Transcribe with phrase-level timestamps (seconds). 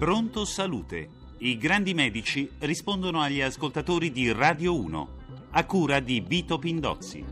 [0.00, 1.10] Pronto Salute.
[1.40, 5.08] I grandi medici rispondono agli ascoltatori di Radio 1,
[5.50, 7.22] a cura di Vito Pindozzi.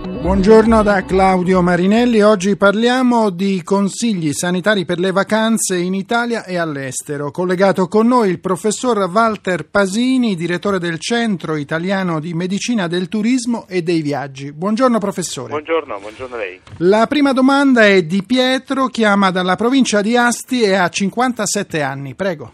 [0.00, 2.22] Buongiorno da Claudio Marinelli.
[2.22, 7.32] Oggi parliamo di consigli sanitari per le vacanze in Italia e all'estero.
[7.32, 13.66] Collegato con noi il professor Walter Pasini, direttore del Centro Italiano di Medicina del Turismo
[13.68, 14.52] e dei Viaggi.
[14.52, 15.48] Buongiorno professore.
[15.50, 16.60] Buongiorno, buongiorno a lei.
[16.78, 22.14] La prima domanda è di Pietro, chiama dalla provincia di Asti e ha 57 anni.
[22.14, 22.52] Prego.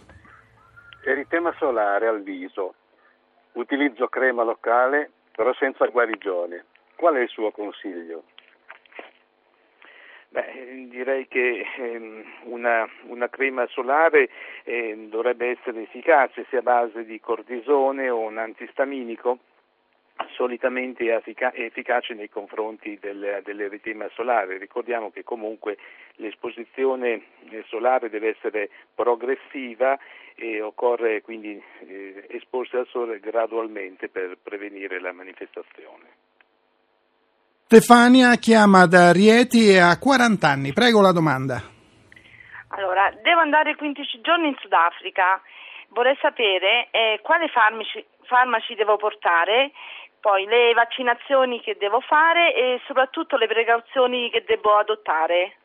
[1.05, 2.75] Eritema solare al viso.
[3.53, 6.65] Utilizzo crema locale però senza guarigione
[6.97, 8.25] Qual è il suo consiglio?
[10.35, 14.29] Beh, direi che ehm, una, una, crema solare
[14.65, 19.39] eh, dovrebbe essere efficace sia a base di cortisone o un antistaminico,
[20.33, 24.59] solitamente è efficace nei confronti del, dell'eritema solare.
[24.59, 25.79] Ricordiamo che comunque
[26.17, 29.97] l'esposizione eh, solare deve essere progressiva
[30.35, 36.24] e occorre quindi eh, esporsi al sole gradualmente per prevenire la manifestazione.
[37.67, 40.75] Stefania chiama da Rieti e ha 40 anni.
[40.75, 41.63] Prego la domanda.
[42.77, 45.41] Allora, devo andare 15 giorni in Sudafrica.
[45.89, 49.73] Vorrei sapere eh, quali farmaci, farmaci devo portare,
[50.21, 55.57] poi le vaccinazioni che devo fare e soprattutto le precauzioni che devo adottare.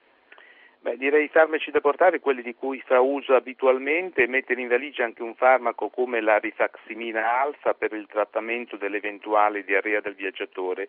[0.79, 5.03] Beh, direi i farmaci da portare, quelli di cui fa uso abitualmente, mettere in valigia
[5.03, 10.87] anche un farmaco come la rifaximina alfa per il trattamento dell'eventuale diarrea del viaggiatore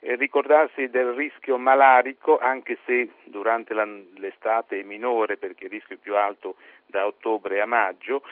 [0.00, 5.98] eh, ricordarsi del rischio malarico anche se durante l'estate è minore perché il rischio è
[5.98, 8.22] più alto da ottobre a maggio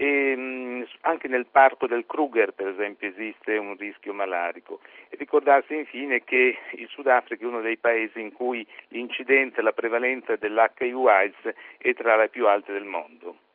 [0.00, 5.74] e mh, anche nel parco del Kruger per esempio esiste un rischio malarico e ricordarsi
[5.74, 11.54] infine che il Sudafrica è uno dei paesi in cui l'incidenza e la prevalenza dell'HIV-AIDS
[11.78, 13.47] è tra le più alte del mondo.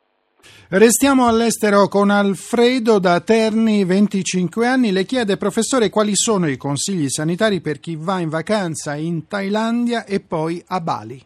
[0.69, 4.91] Restiamo all'estero con Alfredo da Terni, 25 anni.
[4.91, 10.05] Le chiede, professore, quali sono i consigli sanitari per chi va in vacanza in Thailandia
[10.05, 11.21] e poi a Bali?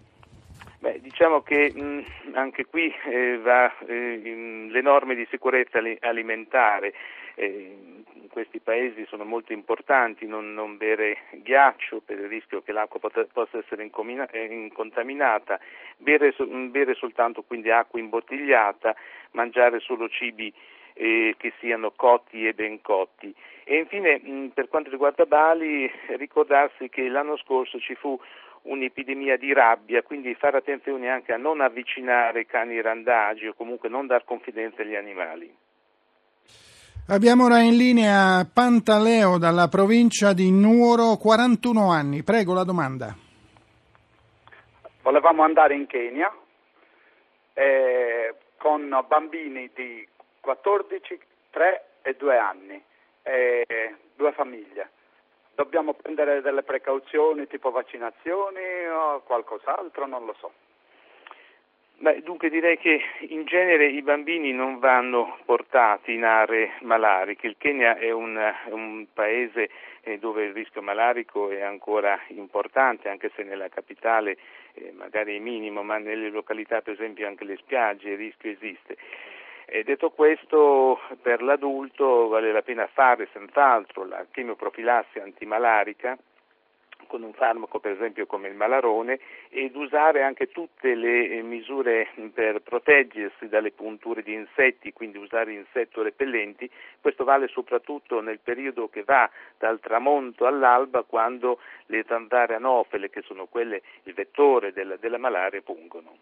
[0.79, 6.94] Beh, diciamo che mh, anche qui eh, va eh, le norme di sicurezza alimentare.
[7.40, 13.00] In questi paesi sono molto importanti, non, non, bere ghiaccio per il rischio che l'acqua
[13.00, 13.84] possa essere
[14.31, 15.59] eh, incontaminata,
[15.98, 16.34] bere,
[16.70, 18.96] bere, soltanto quindi acqua imbottigliata,
[19.31, 20.52] mangiare solo cibi
[20.94, 23.34] eh, che siano cotti e ben cotti.
[23.64, 28.19] E infine mh, per quanto riguarda Bali ricordarsi che l'anno scorso ci fu
[28.64, 34.08] un'epidemia di rabbia, quindi fare attenzione anche a non avvicinare cani randagi o comunque non
[34.08, 35.54] dar confidenza agli animali.
[37.09, 42.22] Abbiamo ora in linea Pantaleo dalla provincia di Nuoro, 41 anni.
[42.22, 43.16] Prego la domanda.
[45.03, 46.29] Volevamo andare in Kenya
[47.53, 50.06] eh, con bambini di
[50.41, 51.18] 14,
[51.51, 52.84] 3 e 2 anni,
[53.24, 54.89] eh, due famiglie.
[55.56, 60.51] Dobbiamo prendere delle precauzioni tipo vaccinazioni o qualcos'altro, non lo so.
[62.00, 67.47] Beh, dunque direi che in genere i bambini non vanno portati in aree malariche.
[67.47, 69.72] Il Kenya è un, un paese
[70.02, 74.38] eh, dove il rischio malarico è ancora importante, anche se nella capitale
[74.75, 78.96] eh, magari è minimo, ma nelle località per esempio anche le spiagge il rischio esiste.
[79.66, 86.16] E detto questo, per l'adulto vale la pena fare senz'altro la chemioprofilassi antimalarica
[87.08, 89.19] con un farmaco per esempio come il malarone
[89.50, 95.53] ed usare anche tutte le eh, misure per proteggersi dalle punture di insetti, quindi usare
[95.53, 96.69] insetto repellenti,
[97.00, 103.22] questo vale soprattutto nel periodo che va dal tramonto all'alba quando le zanzare anofele, che
[103.22, 106.16] sono quelle il vettore della, della malaria, pungono.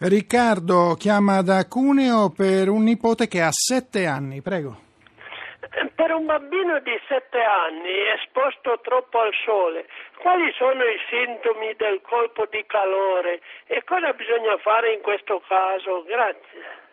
[0.00, 4.86] Riccardo chiama da Cuneo per un nipote che ha sette anni, prego.
[5.94, 9.86] Per un bambino di 7 anni esposto troppo al sole,
[10.16, 16.04] quali sono i sintomi del colpo di calore e cosa bisogna fare in questo caso?
[16.04, 16.86] Grazie.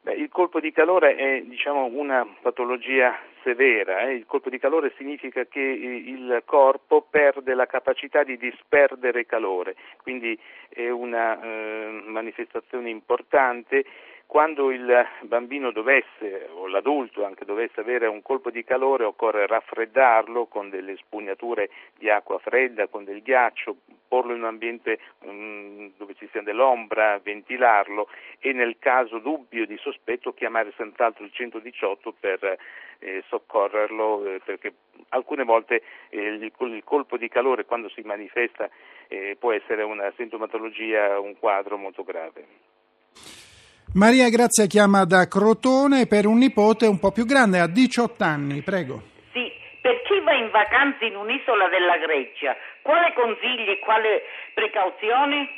[0.00, 4.08] Beh, il colpo di calore è diciamo, una patologia severa.
[4.08, 4.14] Eh?
[4.14, 10.38] Il colpo di calore significa che il corpo perde la capacità di disperdere calore, quindi
[10.68, 13.84] è una eh, manifestazione importante
[14.28, 20.44] quando il bambino dovesse, o l'adulto anche dovesse avere un colpo di calore, occorre raffreddarlo
[20.44, 23.76] con delle spugnature di acqua fredda, con del ghiaccio,
[24.06, 28.06] porlo in un ambiente um, dove ci sia dell'ombra, ventilarlo
[28.38, 32.58] e nel caso dubbio di sospetto chiamare senz'altro il 118 per
[32.98, 34.74] eh, soccorrerlo, eh, perché
[35.08, 38.68] alcune volte eh, il, il, colpo di calore quando si manifesta
[39.08, 42.76] eh, può essere una sintomatologia, un quadro molto grave.
[43.94, 48.60] Maria Grazia chiama da Crotone per un nipote un po' più grande, ha 18 anni,
[48.60, 49.00] prego.
[49.32, 49.50] Sì,
[49.80, 55.48] per chi va in vacanza in un'isola della Grecia, quale consigli e quale precauzione?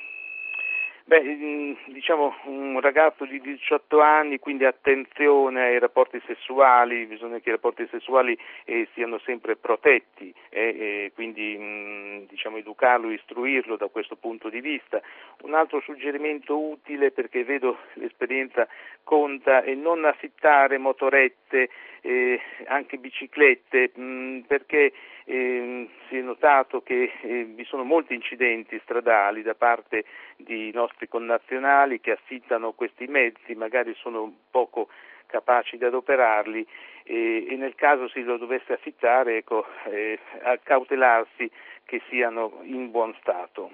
[1.11, 7.49] Beh, mm, diciamo un ragazzo di 18 anni, quindi attenzione ai rapporti sessuali, bisogna che
[7.49, 13.75] i rapporti sessuali eh, siano sempre protetti eh, e quindi mh, mm, diciamo, educarlo, istruirlo
[13.77, 15.03] da questo punto di vista.
[15.43, 18.69] Un altro suggerimento utile perché vedo l'esperienza
[19.03, 21.71] conta è non affittare motorette,
[22.03, 24.93] eh, anche biciclette, mh, mm, perché
[25.31, 30.05] eh, si è notato che eh, vi sono molti incidenti stradali da parte
[30.37, 34.89] di nostri connazionali che affittano questi mezzi, magari sono poco
[35.27, 36.67] capaci di adoperarli
[37.05, 41.49] e, e nel caso si lo dovesse affittare, ecco, eh, accautelarsi
[41.85, 43.71] che siano in buon stato.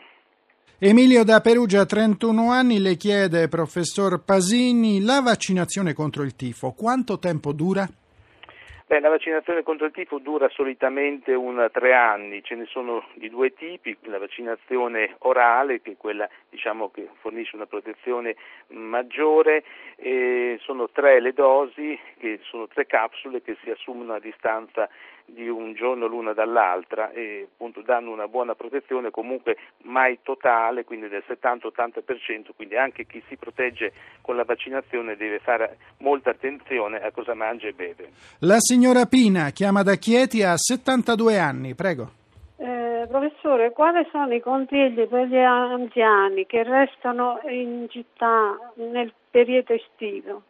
[0.79, 7.19] Emilio da Perugia, 31 anni, le chiede, professor Pasini, la vaccinazione contro il tifo quanto
[7.19, 7.89] tempo dura?
[8.89, 13.29] Beh, la vaccinazione contro il tifo dura solitamente un tre anni, ce ne sono di
[13.29, 18.37] due tipi, la vaccinazione orale che è quella diciamo, che fornisce una protezione
[18.69, 19.65] maggiore,
[20.61, 24.89] sono tre le dosi, che sono tre capsule che si assumono a distanza
[25.27, 31.09] di un giorno l'una dall'altra e appunto danno una buona protezione comunque mai totale, quindi
[31.09, 33.93] del 70-80%, quindi anche chi si protegge
[34.23, 38.11] con la vaccinazione deve fare molta attenzione a cosa mangia e beve.
[38.41, 42.11] La signora Pina chiama da Chieti a 72 anni, prego.
[42.59, 49.75] Eh, professore, quali sono i consigli per gli anziani che restano in città nel periodo
[49.75, 50.43] estivo?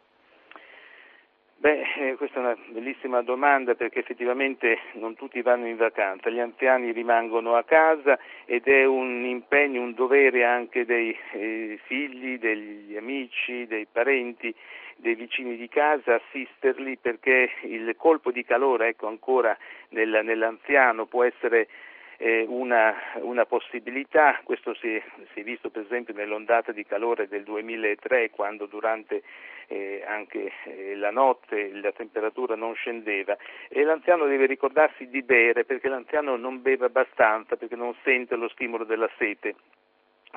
[1.59, 6.39] Beh, eh, questa è una bellissima domanda perché effettivamente non tutti vanno in vacanza, gli
[6.39, 12.95] anziani rimangono a casa ed è un impegno, un dovere anche dei eh, figli, degli
[12.95, 14.53] amici, dei parenti,
[14.97, 19.57] dei vicini di casa assisterli perché il colpo di calore, ecco ancora
[19.89, 21.67] nel, nell'anziano può essere
[22.17, 25.01] eh, una, una, possibilità, questo si
[25.33, 29.21] si è, visto per esempio nell'ondata di calore del 2003 quando durante
[29.67, 33.37] eh, anche eh, la notte la temperatura non scendeva.
[33.69, 38.49] E l'anziano deve ricordarsi di bere perché l'anziano non beve abbastanza perché non sente lo
[38.49, 39.55] stimolo della sete.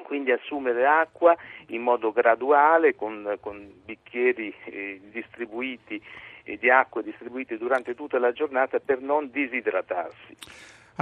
[0.02, 1.36] Quindi assumere acqua
[1.68, 6.00] in modo graduale con, con bicchieri eh, distribuiti
[6.42, 10.36] e di acqua distribuiti durante tutta la giornata per non disidratarsi.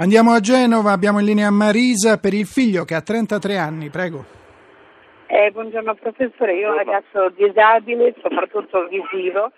[0.01, 4.23] Andiamo a Genova, abbiamo in linea Marisa per il figlio che ha 33 anni, prego.
[5.27, 9.51] Eh, buongiorno professore, io ho un ragazzo disabile, soprattutto visivo,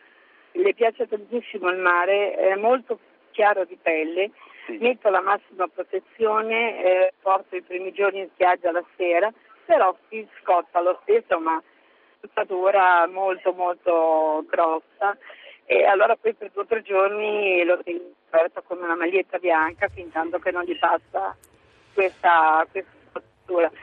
[0.53, 2.97] le piace tantissimo il mare, è molto
[3.29, 4.31] chiaro di pelle,
[4.65, 4.79] sì.
[4.81, 9.31] metto la massima protezione, eh, porto i primi giorni in spiaggia la sera,
[9.67, 11.61] però si scotta lo stesso, ma
[12.17, 15.15] spazzatura molto molto grossa
[15.71, 19.87] e allora poi per due o tre giorni lo tengo aperto con una maglietta bianca
[19.87, 21.33] fin tanto che non gli passa
[21.93, 22.91] questa, questa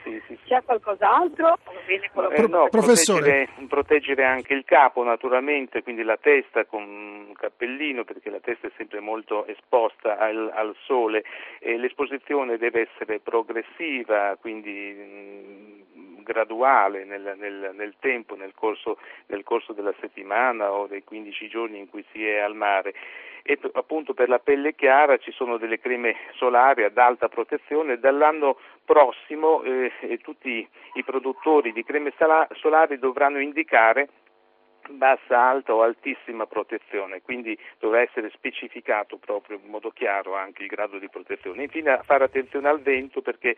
[0.03, 0.39] sì, sì, sì.
[0.45, 1.57] C'è qualcos'altro?
[1.87, 3.47] Eh, no, Professore.
[3.55, 8.67] Proteggere, proteggere, anche il capo naturalmente, quindi la testa con un cappellino perché la testa
[8.67, 11.23] è sempre molto esposta al, al sole
[11.59, 19.43] e l'esposizione deve essere progressiva, quindi mh, graduale nel, nel, nel tempo, nel corso, nel
[19.43, 22.93] corso della settimana o dei 15 giorni in cui si è al mare
[23.43, 27.97] e appunto per la pelle chiara ci sono delle creme solari ad alta protezione.
[27.97, 32.13] Dall'anno prossimo eh, tutti i produttori di creme
[32.53, 34.09] solari dovranno indicare
[34.89, 40.69] bassa, alta o altissima protezione, quindi dovrà essere specificato proprio in modo chiaro anche il
[40.69, 41.63] grado di protezione.
[41.63, 43.55] Infine fare attenzione al vento perché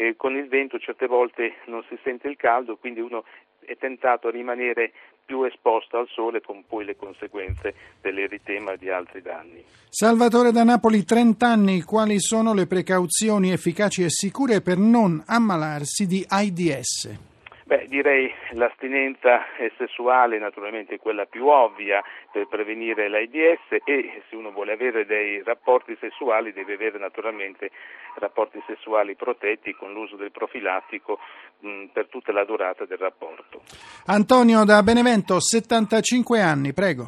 [0.00, 3.24] eh, con il vento certe volte non si sente il caldo, quindi uno
[3.60, 4.92] è tentato a rimanere
[5.26, 9.62] più esposto al sole con poi le conseguenze dell'eritema e di altri danni.
[9.90, 16.06] Salvatore da Napoli, 30 anni, quali sono le precauzioni efficaci e sicure per non ammalarsi
[16.06, 17.28] di AIDS?
[17.70, 19.44] Beh, direi l'astinenza
[19.78, 25.40] sessuale naturalmente è quella più ovvia per prevenire l'AIDS e se uno vuole avere dei
[25.44, 27.70] rapporti sessuali deve avere naturalmente
[28.16, 31.20] rapporti sessuali protetti con l'uso del profilattico
[31.60, 33.60] mh, per tutta la durata del rapporto.
[34.06, 37.06] Antonio da Benevento, 75 anni, prego.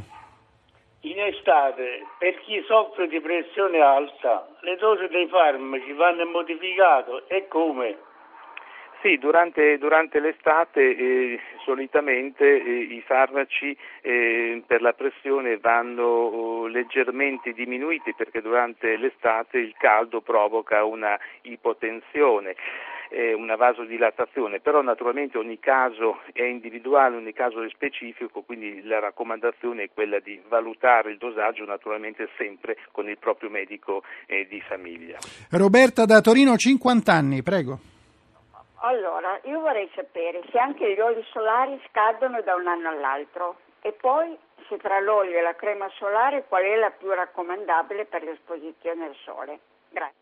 [1.01, 7.49] In estate, per chi soffre di pressione alta, le dosi dei farmaci vanno modificate e
[7.49, 8.11] come?
[9.03, 16.67] Sì, durante, durante l'estate eh, solitamente eh, i farmaci eh, per la pressione vanno oh,
[16.69, 22.55] leggermente diminuiti perché durante l'estate il caldo provoca una ipotensione
[23.11, 29.01] eh, una vasodilatazione, però naturalmente ogni caso è individuale, ogni caso è specifico, quindi la
[29.01, 34.61] raccomandazione è quella di valutare il dosaggio naturalmente sempre con il proprio medico eh, di
[34.61, 35.19] famiglia.
[35.51, 37.91] Roberta da Torino, 50 anni, prego.
[38.85, 43.93] Allora, io vorrei sapere se anche gli oli solari scadono da un anno all'altro e
[43.93, 44.37] poi
[44.67, 49.15] se tra l'olio e la crema solare qual è la più raccomandabile per l'esposizione al
[49.23, 49.61] sole.
[49.89, 50.21] Grazie.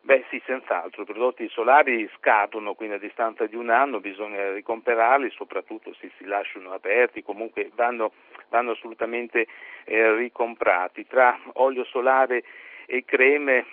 [0.00, 5.30] Beh sì, senz'altro, i prodotti solari scadono, quindi a distanza di un anno bisogna ricomperarli,
[5.30, 8.12] soprattutto se si lasciano aperti, comunque vanno,
[8.48, 9.46] vanno assolutamente
[9.84, 11.06] eh, ricomprati.
[11.06, 12.42] Tra olio solare
[12.86, 13.66] e creme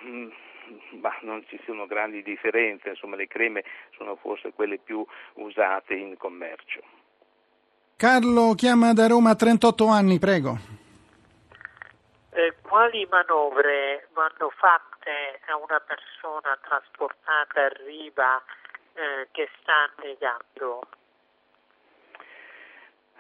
[1.00, 3.64] bah, non ci sono grandi differenze, insomma le creme
[3.96, 6.82] sono forse quelle più usate in commercio.
[7.98, 10.58] Carlo chiama da Roma 38 anni, prego.
[12.32, 18.44] Eh, quali manovre vanno fatte a una persona trasportata a riva
[18.94, 20.82] eh, che sta annegando?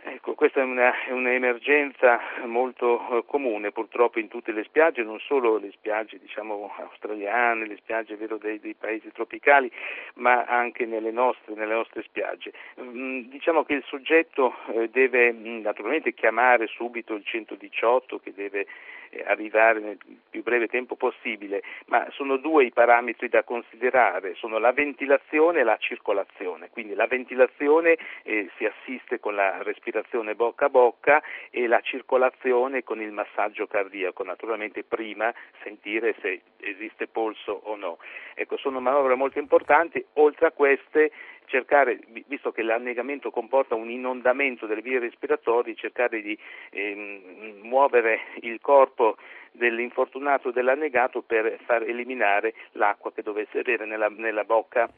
[0.08, 5.20] Ecco, questa è, una, è un'emergenza molto eh, comune purtroppo in tutte le spiagge, non
[5.20, 9.72] solo le spiagge diciamo, australiane, le spiagge vero, dei, dei, paesi tropicali,
[10.16, 12.54] ma anche nelle nostre, nelle nostre spiagge.
[12.80, 18.68] Mm, diciamo che il soggetto eh, deve mm, naturalmente chiamare subito il 118 che deve
[19.10, 19.98] eh, arrivare nel
[20.30, 25.64] più breve tempo possibile, ma sono due i parametri da considerare, sono la ventilazione e
[25.64, 26.70] la circolazione.
[26.70, 29.94] Quindi la ventilazione eh, si assiste con la respirazione
[30.36, 35.34] bocca a bocca e la circolazione con il massaggio cardiaco, naturalmente prima
[35.64, 37.98] sentire se esiste polso o no.
[38.34, 41.12] Ecco, sono manovre molto importanti, oltre a queste
[41.46, 46.38] cercare, visto che l'annegamento comporta un inondamento delle vie respiratorie, cercare di
[46.72, 49.18] ehm, muovere il corpo
[49.52, 54.90] dell'infortunato dell'annegato per far eliminare l'acqua che dovesse avere nella, nella bocca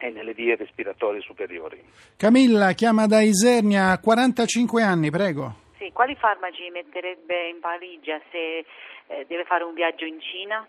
[0.00, 1.80] e nelle vie respiratorie superiori.
[2.16, 5.68] Camilla chiama da Isernia, 45 anni, prego.
[5.78, 8.64] Sì, quali farmaci metterebbe in valigia se
[9.06, 10.66] eh, deve fare un viaggio in Cina?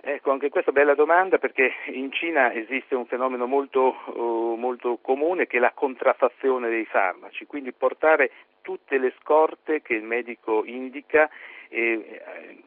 [0.00, 4.54] Ecco, anche questa è una bella domanda perché in Cina esiste un fenomeno molto, uh,
[4.56, 8.30] molto comune che è la contraffazione dei farmaci, quindi portare
[8.62, 11.28] tutte le scorte che il medico indica
[11.68, 12.62] e, eh,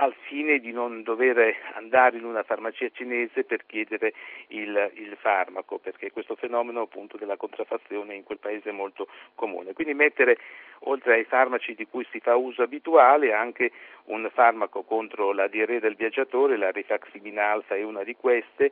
[0.00, 4.12] al fine di non dover andare in una farmacia cinese per chiedere
[4.48, 9.72] il, il, farmaco, perché questo fenomeno appunto della contraffazione in quel paese è molto comune.
[9.72, 10.38] Quindi mettere
[10.80, 13.72] oltre ai farmaci di cui si fa uso abituale anche
[14.04, 18.70] un farmaco contro la diarrea del viaggiatore, la rifaximin alfa è una di queste,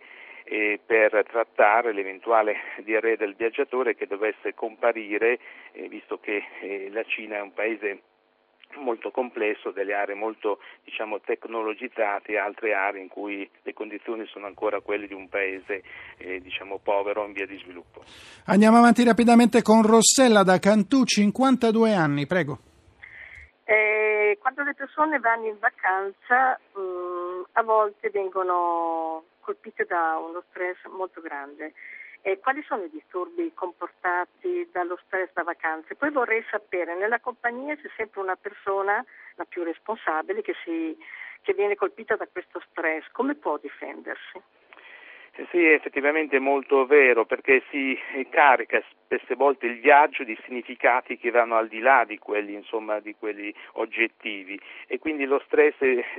[0.86, 5.40] per trattare l'eventuale diarrea del viaggiatore che dovesse comparire,
[5.72, 8.02] eh, visto che eh, la Cina è un paese
[8.74, 14.46] molto complesso, delle aree molto diciamo, tecnologizzate e altre aree in cui le condizioni sono
[14.46, 15.82] ancora quelle di un paese
[16.18, 18.02] eh, diciamo, povero in via di sviluppo.
[18.46, 22.58] Andiamo avanti rapidamente con Rossella da Cantù, 52 anni, prego.
[23.64, 30.42] Eh, quando le persone vanno in vacanza mh, mm, a volte vengono colpite da uno
[30.50, 31.72] stress molto grande
[32.26, 35.94] e quali sono i disturbi comportati dallo stress da vacanze.
[35.94, 39.04] Poi vorrei sapere, nella compagnia c'è sempre una persona,
[39.36, 40.98] la più responsabile, che, si,
[41.42, 44.42] che viene colpita da questo stress, come può difendersi?
[45.50, 47.98] Sì, effettivamente è molto vero perché si
[48.30, 53.00] carica spesse volte il viaggio di significati che vanno al di là di quelli, insomma,
[53.00, 54.58] di quelli oggettivi.
[54.86, 55.74] E quindi lo stress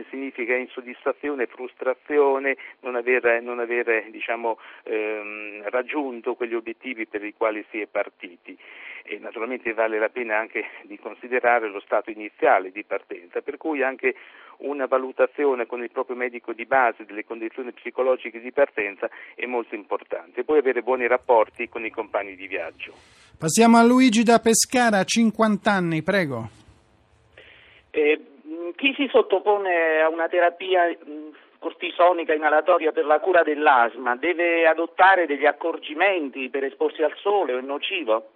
[0.09, 7.65] significa insoddisfazione, frustrazione, non avere, non avere diciamo, ehm, raggiunto quegli obiettivi per i quali
[7.71, 8.55] si è partiti.
[9.03, 13.81] E naturalmente vale la pena anche di considerare lo stato iniziale di partenza, per cui
[13.81, 14.13] anche
[14.59, 19.75] una valutazione con il proprio medico di base delle condizioni psicologiche di partenza è molto
[19.75, 20.43] importante.
[20.43, 22.93] Poi avere buoni rapporti con i compagni di viaggio.
[23.37, 26.49] Passiamo a Luigi da Pescara, 50 anni, prego.
[27.91, 28.19] Eh,
[28.75, 30.95] chi si sottopone a una terapia
[31.59, 37.57] cortisonica inalatoria per la cura dell'asma deve adottare degli accorgimenti per esporsi al sole o
[37.57, 38.29] è nocivo?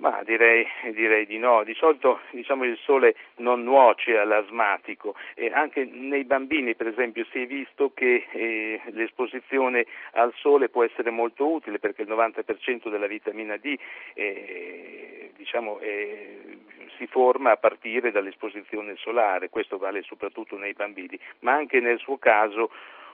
[0.00, 5.14] Ma direi, direi, di no, di solito diciamo, il sole non nuoce all'asmatico.
[5.34, 10.84] E anche nei bambini per esempio si è visto che eh, l'esposizione al sole può
[10.84, 13.76] essere molto utile perché il 90% della vitamina D
[14.14, 16.58] eh, diciamo, eh,
[16.96, 22.16] si forma a partire dall'esposizione solare, questo vale soprattutto nei bambini, ma anche nel suo
[22.16, 22.70] caso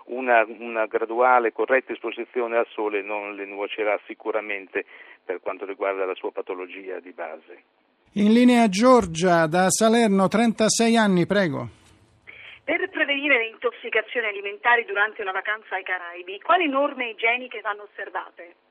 [0.07, 4.85] una, una, graduale corretta esposizione al sole non le nuocerà sicuramente
[5.25, 7.63] per quanto riguarda la sua patologia di base.
[8.15, 11.69] In linea Giorgia da Salerno, 36 anni, prego.
[12.65, 18.66] Per prevenire le intossicazioni alimentari durante una vacanza ai Caraibi, quali norme igieniche vanno osservate?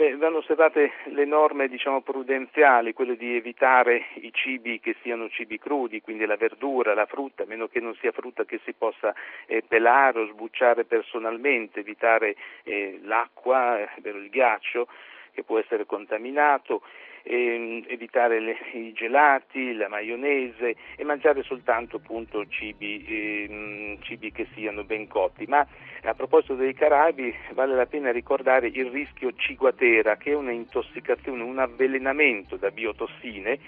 [0.00, 5.58] Beh, vanno osservate le norme diciamo, prudenziali, quelle di evitare i cibi che siano cibi
[5.58, 9.14] crudi, quindi la verdura, la frutta, a meno che non sia frutta che si possa
[9.44, 14.88] eh, pelare o sbucciare personalmente, evitare eh, l'acqua, eh, il ghiaccio
[15.32, 16.80] che può essere contaminato,
[17.22, 24.46] ehm, evitare le, i gelati, la maionese e mangiare soltanto appunto, cibi, ehm, cibi, che
[24.54, 25.46] siano ben cotti.
[25.46, 25.66] Ma
[26.02, 31.58] a proposito dei Caraibi vale la pena ricordare il rischio ciguatera che è un'intossicazione, un
[31.58, 33.58] avvelenamento da biotossine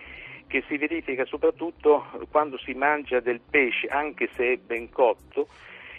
[0.47, 5.49] che si verifica soprattutto quando si mangia del pesce, anche se è ben cotto,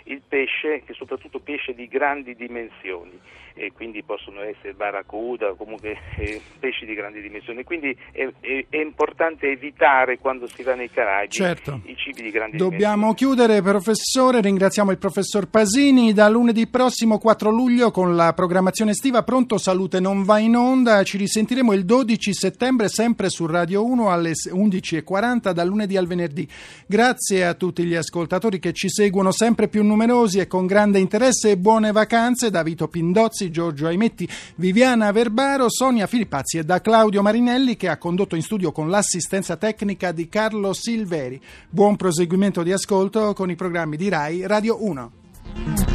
[0.05, 3.19] il pesce, che soprattutto pesce di grandi dimensioni,
[3.53, 7.63] e quindi possono essere barracuda o comunque eh, pesci di grandi dimensioni.
[7.63, 11.81] Quindi è, è, è, importante evitare quando si va nei Caraibi certo.
[11.85, 13.35] i cibi di grandi Dobbiamo dimensioni.
[13.35, 14.41] chiudere, professore.
[14.41, 16.13] Ringraziamo il professor Pasini.
[16.13, 21.03] Da lunedì prossimo 4 luglio con la programmazione estiva Pronto Salute non va in onda.
[21.03, 26.47] Ci risentiremo il 12 settembre sempre su Radio 1 alle 11.40 dal lunedì al venerdì.
[26.87, 31.57] Grazie a tutti gli ascoltatori che ci seguono sempre più numerosi e con grande interesse
[31.57, 37.75] buone vacanze da Vito Pindozzi, Giorgio Aimetti, Viviana Verbaro, Sonia Filippazzi e da Claudio Marinelli
[37.75, 41.41] che ha condotto in studio con l'assistenza tecnica di Carlo Silveri.
[41.69, 45.92] Buon proseguimento di ascolto con i programmi di RAI Radio 1.